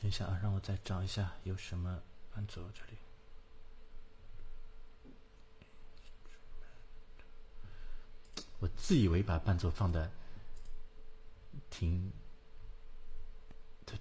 [0.00, 2.00] 等一下啊，让我再找一下有什么
[2.32, 2.62] 伴奏。
[2.72, 2.98] 这里，
[8.60, 10.08] 我自以为把伴奏放的
[11.68, 12.12] 挺，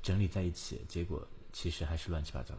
[0.03, 2.53] 整理在一起，结果其实还是乱七八糟。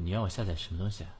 [0.00, 1.04] 你让我下载什么东西？
[1.04, 1.10] 啊？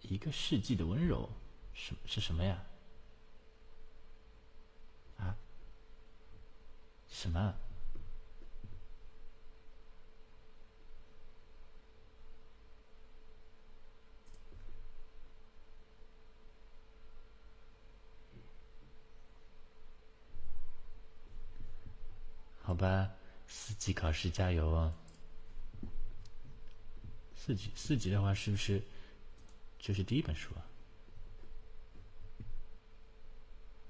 [0.00, 1.28] 一个世纪的温柔，
[1.74, 2.62] 什是什么呀？
[5.18, 5.36] 啊？
[7.08, 7.54] 什么？
[22.82, 23.08] 吧，
[23.46, 24.92] 四级考试加油哦！
[27.36, 28.82] 四级四级的话，是不是
[29.78, 30.50] 就是第一本书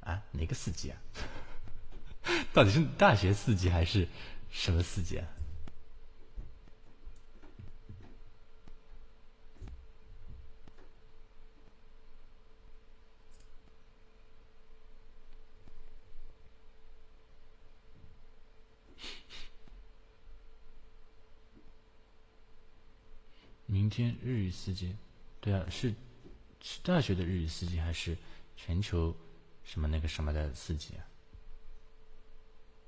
[0.03, 0.13] 啊？
[0.13, 0.99] 啊，哪个四级啊？
[2.53, 4.07] 到底是大学四级还是
[4.51, 5.27] 什么四级啊？
[23.93, 24.97] 天日语四级，
[25.39, 25.93] 对啊，是
[26.63, 28.17] 是大学的日语四级还是
[28.57, 29.15] 全球
[29.65, 31.05] 什么那个什么的四级啊？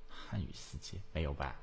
[0.08, 1.54] 汉语四级没有吧？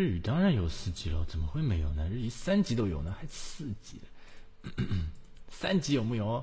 [0.00, 2.08] 日语当然有四级了，怎么会没有呢？
[2.08, 4.00] 日语三级都有呢，还四级？
[5.52, 6.42] 三级有木有？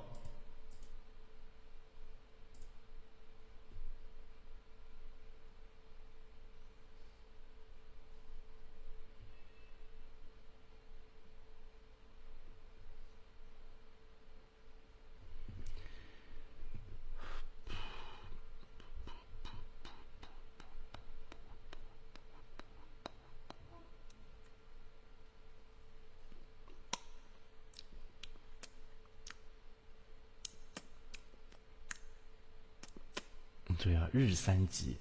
[33.87, 34.97] 对啊，日三级。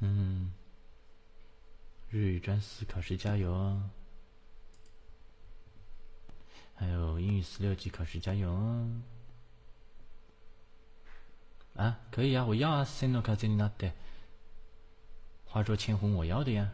[0.00, 0.52] 嗯，
[2.10, 3.82] 日语专四考试加油啊！
[7.44, 8.50] 十六级考试加油！
[11.74, 13.92] 啊，可以啊，我要啊，Ceno 卡这里拿的。
[15.44, 16.72] 花烛千红，我要的呀。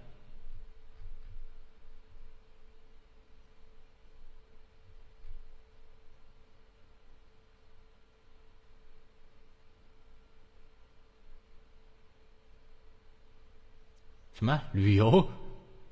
[14.34, 15.28] 什么旅游？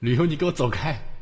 [0.00, 1.17] 旅游，你给我走开！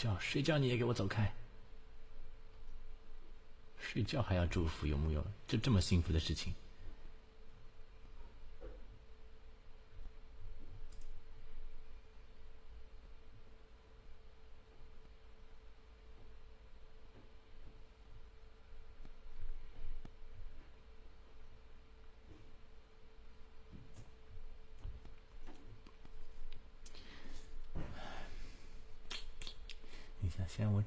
[0.00, 1.30] 觉，睡觉你也给我走开！
[3.78, 5.22] 睡觉还要祝福，有木有？
[5.46, 6.54] 就这么幸福的事情。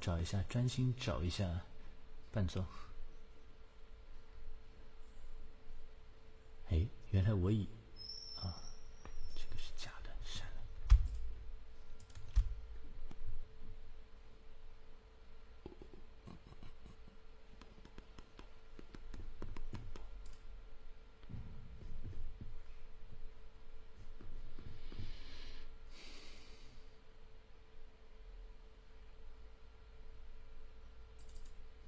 [0.04, 1.62] 找一下，专心找一下
[2.30, 2.62] 伴奏。
[6.68, 7.66] 哎，原来我已。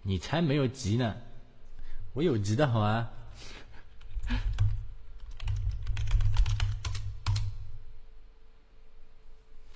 [0.06, 1.17] 你才没有急呢，
[2.12, 3.11] 我有急的好啊！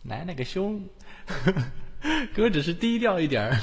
[0.04, 0.88] 来那个凶，
[2.32, 3.60] 哥只是低调一点儿。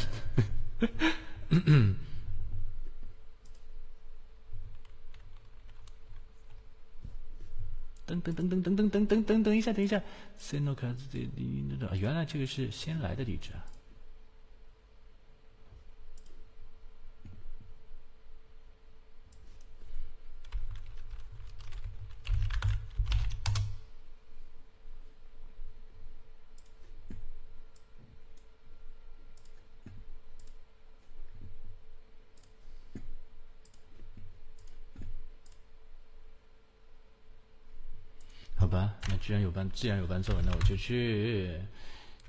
[8.07, 10.01] 噔噔噔噔噔噔噔噔，等一下，等一下
[10.37, 13.63] c i n c 这原来这个是先来的地址啊。
[38.67, 41.57] 好吧，那既然有伴，既然有伴奏，那我就去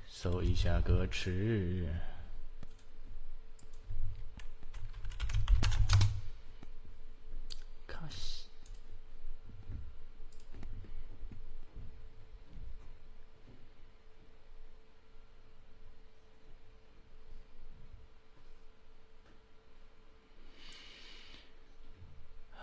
[0.06, 1.84] 搜一下歌词。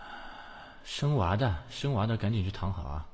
[0.85, 3.05] 生娃的，生娃的，赶紧去躺好啊！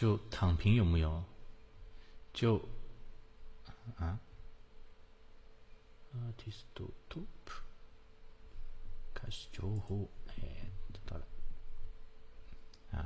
[0.00, 1.22] 就躺平有木有？
[2.32, 2.56] 就
[3.98, 4.18] 啊
[6.14, 7.52] ，artist t o p
[9.12, 10.32] 开始交互，哎，
[10.94, 11.26] 知道了，
[12.92, 13.04] 啊，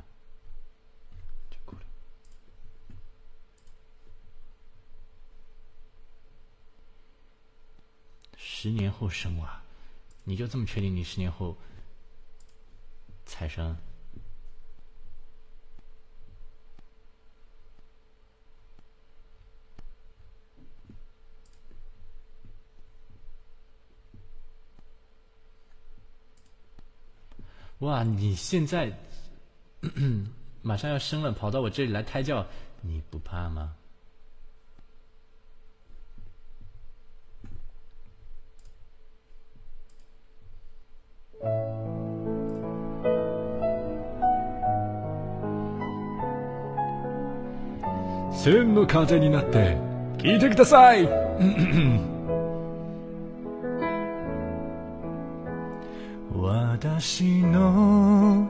[8.37, 9.61] 十年后生娃，
[10.23, 11.57] 你就这么确定你十年后
[13.27, 13.77] 才生？
[27.80, 28.04] 哇！
[28.04, 28.92] 你现在
[30.62, 32.46] 马上要生了，跑到我这里来胎教，
[32.82, 33.76] 你不怕吗？
[48.42, 49.78] 千の風になって
[50.18, 51.08] 聞いてください。
[56.85, 58.47] 私の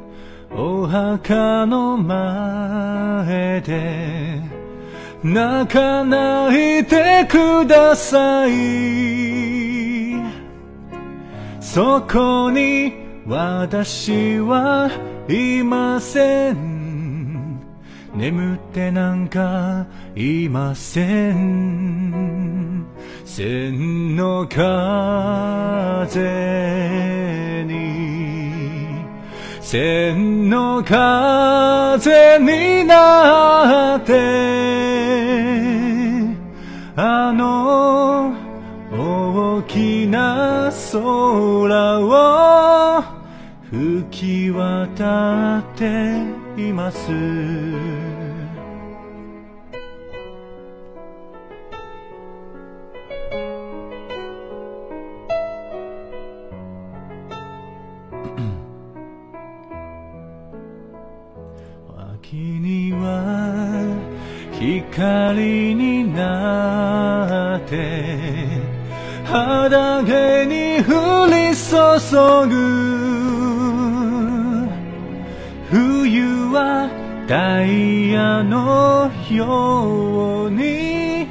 [0.51, 4.41] お墓の前で
[5.23, 10.21] 泣かないでください
[11.61, 12.95] そこに
[13.25, 14.91] 私は
[15.29, 17.61] いません
[18.17, 19.87] 眠ってなんか
[20.17, 22.85] いません
[23.29, 24.65] 千の風
[27.69, 28.04] に
[29.77, 34.13] 線の風になって
[36.95, 38.33] あの
[38.93, 43.03] 大きな空を
[43.73, 45.83] 吹き渡って
[46.57, 48.14] います
[64.97, 68.47] 光になって
[69.25, 72.55] 肌毛に降り注ぐ
[75.69, 76.89] 冬は
[77.27, 81.27] ダイヤのように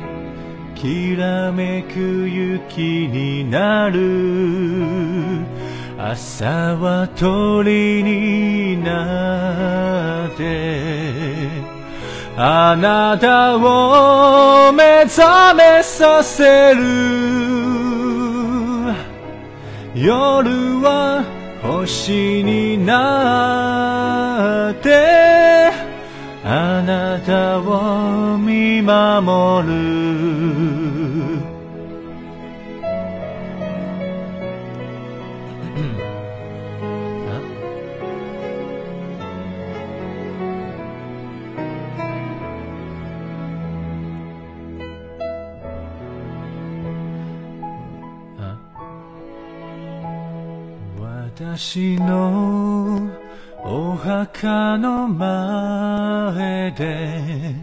[0.75, 5.45] きらめく雪になる
[5.97, 11.72] 朝は鳥になって
[12.35, 16.81] あなたを目覚めさせる
[19.93, 21.23] 夜は
[21.61, 25.69] 星になって
[26.43, 29.67] あなたを見守
[30.77, 30.82] る
[51.55, 53.07] 私の
[53.63, 57.53] お墓の前で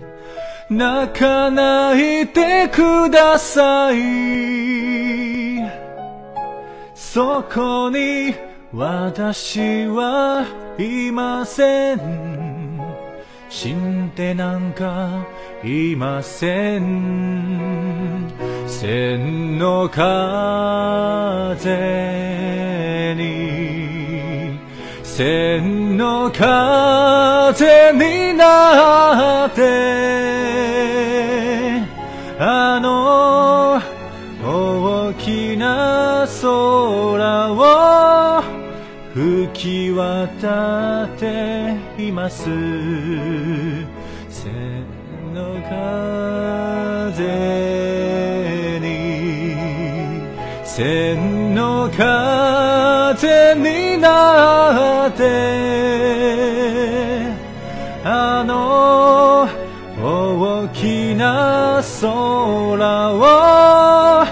[0.70, 3.98] 泣かないでください
[6.94, 8.32] そこに
[8.72, 10.44] 私は
[10.78, 12.80] いません
[13.48, 15.26] 死んでなんか
[15.64, 18.32] いません
[18.68, 20.00] 千の風
[23.16, 23.59] に
[25.22, 31.82] 線の風になって
[32.38, 33.78] あの
[34.42, 38.42] 大きな空を
[39.12, 42.46] 吹き渡っています
[44.30, 44.86] 線
[45.34, 48.08] の風
[50.76, 57.26] 千の風になって
[58.04, 59.48] あの
[60.00, 64.24] 大きな空を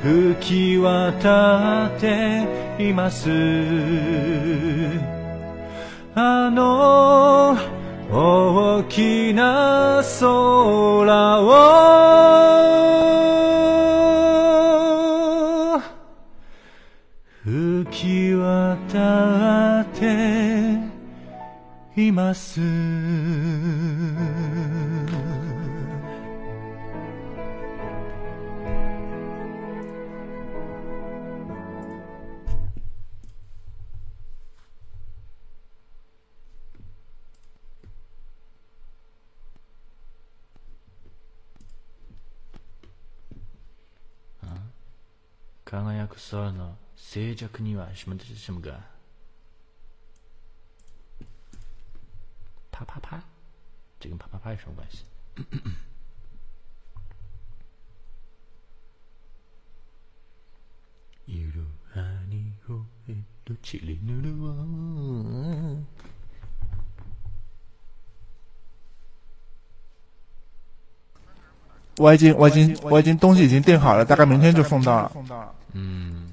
[0.00, 2.48] 吹き渡って
[2.82, 3.28] います
[6.14, 7.54] あの
[8.10, 10.34] 大きな空
[11.98, 12.01] を
[22.00, 22.60] います
[45.64, 49.01] 輝く空の静寂には閉まってしまうが。
[52.91, 53.23] 啪啪，
[53.99, 55.03] 这跟啪啪啪有什么关系？
[61.27, 61.61] いろ
[61.93, 64.55] はにほえとちりぬるわ。
[71.99, 75.11] 我已经我已经我已经东西已经订好了，大概明天就送到了。
[75.73, 76.31] 嗯，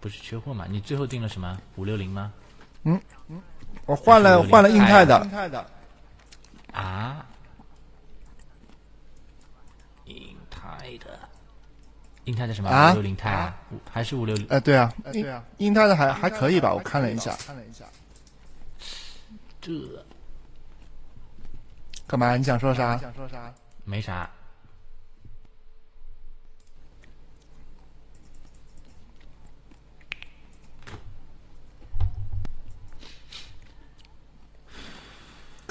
[0.00, 0.64] 不是缺货吗？
[0.70, 1.60] 你最后订了什么？
[1.76, 2.32] 五六零吗？
[2.83, 3.41] 嗯嗯，
[3.85, 5.15] 我换了换了硬泰的，
[6.73, 7.25] 啊，
[10.05, 11.19] 英泰的，
[12.25, 13.55] 硬泰的什么五六零泰啊？
[13.91, 14.47] 还是五六零？
[14.49, 16.73] 哎，对啊，对啊，硬泰的还还可以吧？
[16.73, 17.85] 我看了一下，看了一下，
[19.61, 19.71] 这
[22.07, 22.35] 干嘛？
[22.35, 22.97] 你想说啥？
[22.97, 23.53] 想说啥？
[23.83, 24.27] 没啥。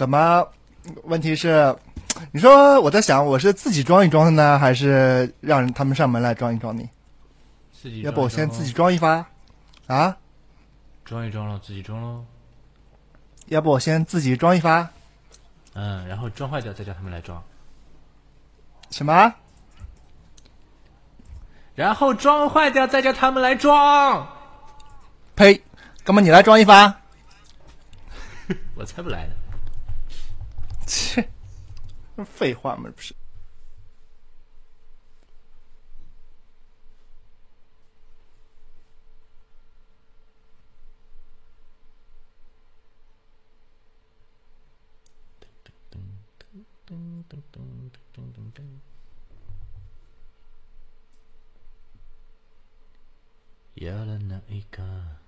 [0.00, 0.46] 干嘛？
[1.04, 1.76] 问题是，
[2.32, 6.74] 你说我在想，我是自己装一装的呢，还是让他们上门来装一装？
[6.74, 6.88] 你
[7.70, 9.22] 自己要不我先自己装一发
[9.88, 10.16] 啊？
[11.04, 12.24] 装一装了，自己装喽。
[13.48, 14.88] 要不我先自己装一发？
[15.74, 17.42] 嗯，然后装坏掉再叫他们来装。
[18.90, 19.34] 什么？
[21.74, 24.26] 然后装坏掉再叫他们来装？
[25.36, 25.62] 呸！
[26.04, 27.00] 哥们，你来装一发？
[28.74, 29.34] 我才不来呢。
[30.89, 31.29] 切，
[32.25, 33.15] 废话嘛，不是？
[53.75, 55.18] やらないか。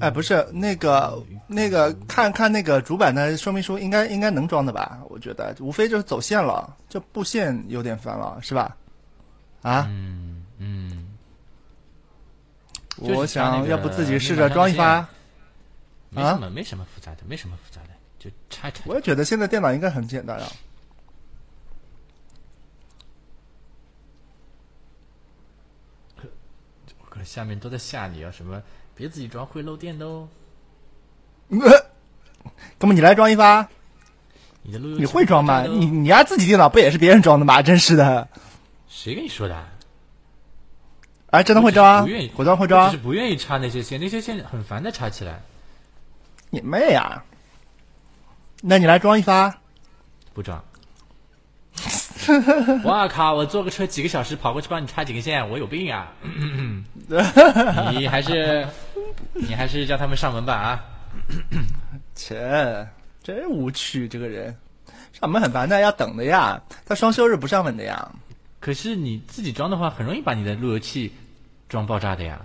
[0.00, 5.00] 哎，不是那个那个，看看那个主板的说明书，应该应该能装的吧？
[5.08, 8.76] 我觉得无非就是走线了，这布线有点烦了，是吧？
[9.62, 11.04] 啊，嗯嗯。
[12.96, 14.84] 我想要不自己试着装一发？
[14.94, 15.08] 啊，
[16.14, 18.84] 没什么，没什么复杂的，没什么复杂的，就拆拆。
[18.86, 20.44] 我也觉得现在电脑应该很简单啊。
[27.24, 28.30] 下面都在吓你啊！
[28.30, 28.62] 什么？
[28.94, 30.28] 别自己装会漏电的哦。
[32.78, 33.68] 哥们，你来装一发。
[34.62, 35.62] 你的路由你会装吗？
[35.62, 37.62] 你你家自己电脑不也是别人装的吗？
[37.62, 38.28] 真是的。
[38.88, 39.56] 谁跟你说的？
[41.30, 42.02] 啊，真的会装。
[42.02, 42.90] 不愿意，我装会装。
[42.90, 45.42] 就是不愿意插那些线，那些线很烦的，插起来。
[46.50, 47.22] 你妹呀！
[48.62, 49.58] 那你来装一发。
[50.32, 50.62] 不装。
[52.84, 53.34] 哇靠！
[53.34, 56.12] 我坐个车几个小时跑过去帮你插几根线，我有病啊！
[57.98, 58.66] 你还是
[59.34, 60.84] 你还是叫他们上门吧啊！
[62.14, 62.86] 切，
[63.22, 64.06] 真无趣！
[64.06, 64.54] 这个人
[65.12, 66.60] 上门很烦的，要等的呀。
[66.84, 68.08] 他双休日不上门的呀。
[68.60, 71.10] 可是你自己装的话，很容易把你的路由器
[71.68, 72.38] 装爆炸的呀。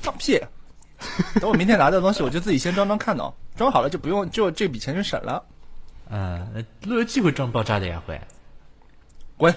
[0.00, 0.38] 放屁！
[1.40, 3.32] 等我明天拿到东西，我就自己先装装看哦。
[3.54, 5.42] 装好了就不用，就这笔钱就省了。
[6.10, 8.20] 嗯，路由器会装爆炸的呀，会。
[9.38, 9.54] 滚！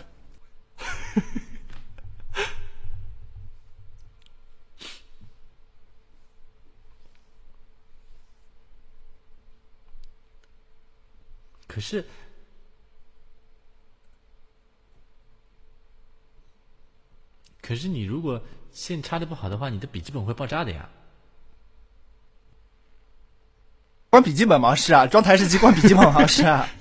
[11.68, 12.06] 可是，
[17.62, 18.42] 可是，你如果
[18.74, 20.90] 线插的不好的话，你的笔记本会爆炸的呀。
[24.10, 24.74] 关笔记本吗？
[24.76, 26.26] 是啊，装台式机关笔记本吗？
[26.28, 26.68] 是啊。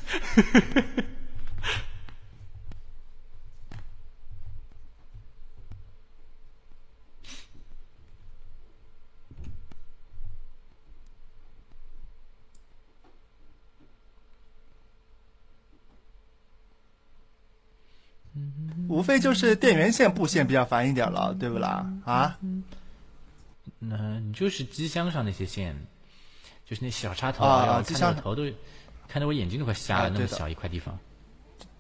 [18.99, 21.87] 无非就是电源线布线比较烦一点了，对不啦？
[22.05, 22.37] 啊，
[23.79, 25.73] 嗯，你就是机箱上那些线，
[26.67, 28.43] 就是那小插头啊，机箱头都，
[29.07, 30.99] 看得我眼睛都快瞎了，那么小一块地方。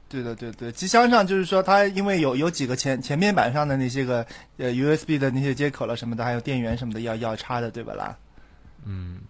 [0.08, 4.24] 对的，对对，机箱上就是说，它因为有有几个前前面板上的那些个
[4.58, 8.16] 呃 USB 的那些接口了什么的，还有电源什么的要要插的，对不啦？
[8.84, 9.20] 嗯，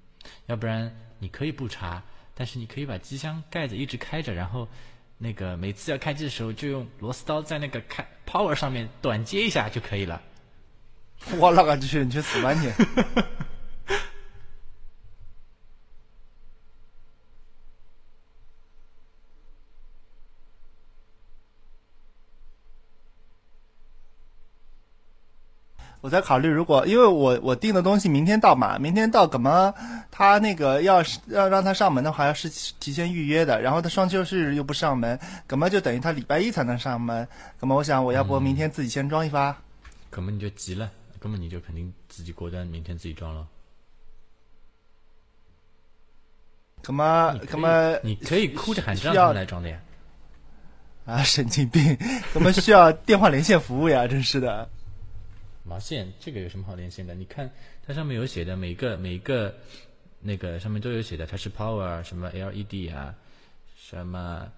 [0.45, 2.02] 要不然你可以不插，
[2.35, 4.68] 但是你可以把机箱盖子一直开着，然后。
[5.20, 10.20] 那个每次要开机的时候，就用螺丝刀在那个开 power 上面短接一下就可以了。
[11.37, 12.70] 我拉个去，你去死吧你！
[26.00, 29.72] 我在考虑，如果因为我我订的东西明天到嘛，明天到，怎么
[30.12, 37.26] 他那个要是要让他上门的话，要是提前预约的，然后他双休日又不上门，怎么就等于他礼拜一才能上门？
[37.58, 39.56] 怎么我想我要不明天自己先装一发？
[40.08, 43.44] 根么你就急了，根本你就肯定自己果断明天自己装了。
[46.80, 49.78] 怎么怎么你可以哭着喊着要来装的呀？
[51.06, 51.96] 啊，神经病！
[52.32, 54.68] 怎么需要电话连线服务呀，真是的。
[55.68, 57.14] 毛线，这个有什么好连线的？
[57.14, 57.48] 你看
[57.87, 59.54] 它上面有写的，每个每个
[60.20, 63.14] 那个上面都有写的，它是 power 什么 led 啊，
[63.76, 64.50] 什么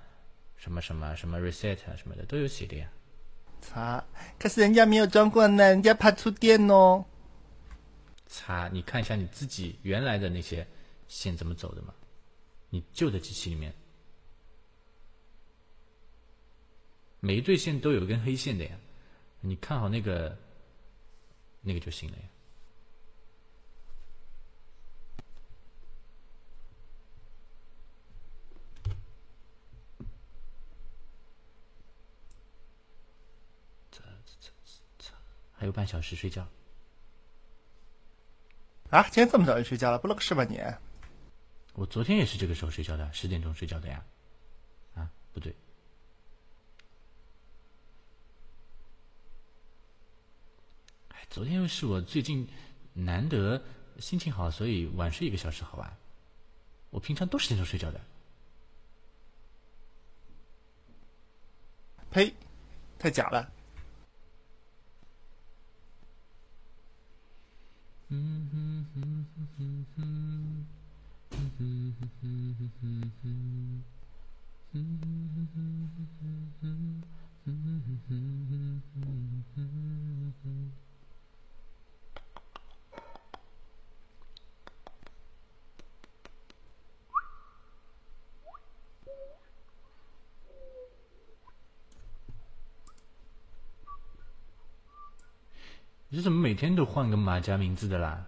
[0.57, 2.89] 什么什么什么 reset 啊什么的都有写的呀。
[3.61, 4.03] 擦，
[4.39, 7.05] 可是人家没有装过呢，人家怕触电哦。
[8.27, 10.65] 擦，你看一下你自己原来的那些
[11.09, 11.93] 线怎么走的嘛？
[12.71, 13.75] 你旧的机器里面，
[17.19, 18.71] 每一对线都有根黑线的呀，
[19.41, 20.39] 你看好那个。
[21.63, 22.25] 那个就行了呀。
[35.53, 36.41] 还有半小时睡觉？
[38.89, 40.59] 啊，今天这么早就睡觉了，不乐个是吧你？
[41.75, 44.03] 我昨天也是这个时候睡觉的，十点钟睡觉的呀。
[44.95, 45.55] 啊，不对。
[51.31, 52.47] 昨天是我最近
[52.93, 53.63] 难得
[54.01, 55.97] 心情好，所以晚睡一个小时好吧？
[56.91, 58.01] 我平常都是这样睡觉的？
[62.11, 62.35] 呸，
[62.99, 63.49] 太假了！
[96.13, 98.25] 你怎么每天都换个马甲名字的啦？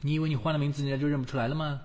[0.00, 1.80] 你以为你换了名字人家就认不出来了吗？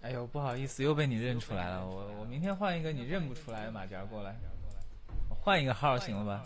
[0.00, 1.86] 哎呦，不好意思，又被你认出来了。
[1.86, 4.36] 我我明天换一个你认不出来的马甲过来，
[5.28, 6.44] 换一个号行了吧？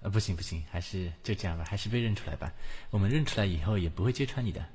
[0.00, 2.52] 呃，不行不行，还是就这样吧，还是被认出来吧。
[2.90, 4.66] 我们认出来以后也不会揭穿你的。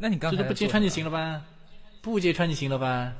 [0.00, 1.44] 那你刚才不揭穿就行了吧？
[2.00, 3.12] 不揭穿就行了吧？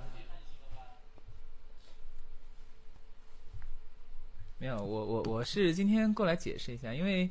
[4.59, 7.29] 没有，我我我是今天过来解释一下，因为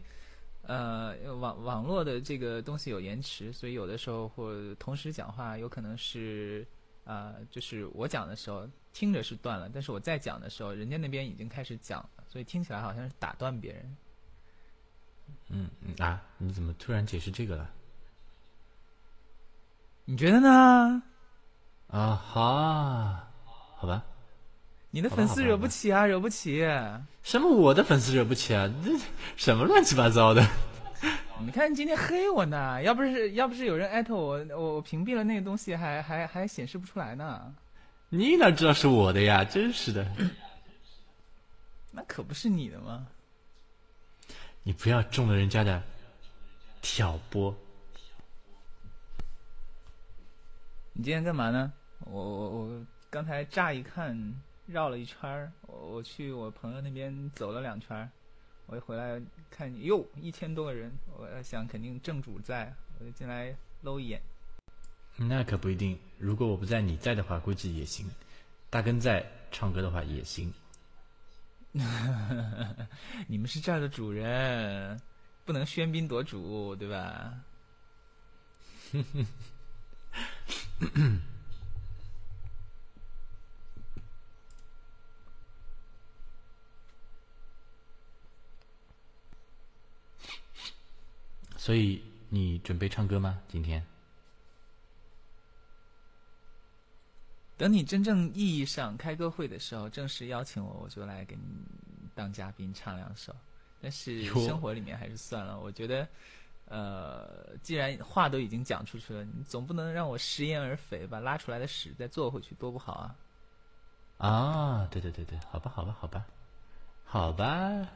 [0.64, 6.68] 呃网网络的这个东西有延迟，所以有的时候或同时讲话，有可能是
[7.06, 13.98] 啊，就是我讲的时候听着是断了，但是我在讲的时候，人家那边已经开始讲了，所以听起来好像是打断别人。
[15.50, 17.72] 嗯嗯啊，你怎么突然解释这个了？
[20.10, 21.04] 你觉得呢？
[21.88, 23.30] 啊哈，
[23.76, 24.06] 好吧。
[24.89, 26.62] 你的粉丝惹不起啊，惹不起。
[27.24, 28.72] 什么我的粉丝惹不起啊？
[28.86, 28.91] 这
[29.36, 30.48] 什么乱七八糟的？
[31.46, 37.54] 你看你今天黑我呢，要不是要不是有人艾特我，我屏蔽了那个东西，还还还显示不出来呢。
[38.08, 39.43] 你哪知道是我的呀？
[39.43, 40.08] 真是的。
[41.91, 43.06] 那可不是你的吗？
[44.63, 45.84] 你不要中了人家的
[46.82, 47.54] 挑拨。
[51.00, 51.72] 你今天干嘛呢？
[52.00, 54.34] 我我我刚才乍一看
[54.66, 58.12] 绕了一圈我我去我朋友那边走了两圈
[58.66, 64.20] 我一回来看你哟，一千多个人，我想肯定正主在，我就进来搂一眼。
[65.18, 68.10] 那可不一定，如果我不在你在的话，估计也行。
[68.72, 70.52] 大根在唱歌的话也行。
[73.28, 75.00] 你们是这儿的主人，
[75.46, 77.36] 不能喧宾夺主，对吧？
[91.58, 93.42] 所以你准备唱歌吗？
[93.48, 93.86] 今天？
[97.58, 101.42] 等你真正意义上开歌会的时候，正式邀请我，我就来给你
[102.16, 103.36] 当嘉宾唱两首。
[103.82, 106.08] 但是生活里面还是算了，我觉得。
[106.70, 113.16] 呃，既然话都已经讲出去了，你总不能让我食言而肥，把拉出来的屎再坐回去，多不好
[114.18, 114.28] 啊！
[114.28, 116.26] 啊，对对对对，好吧好吧好吧，
[117.06, 117.88] 好吧，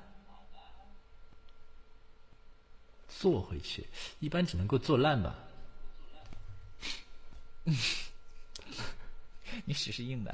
[3.09, 3.85] 坐回去
[4.19, 5.35] 一般只能够坐烂吧？
[9.65, 10.33] 你屎是硬的。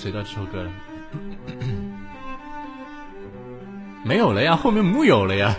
[0.02, 0.72] 谁到这首歌了？
[4.06, 5.54] 没有了呀，后面木有了呀。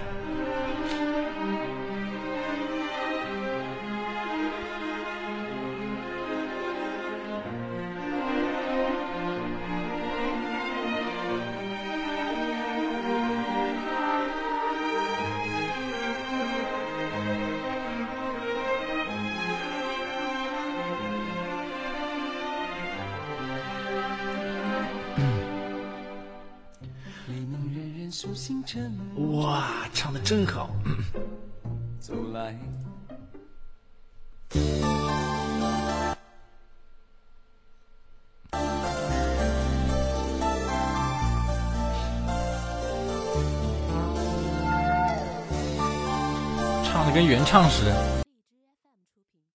[47.50, 47.90] 唱时。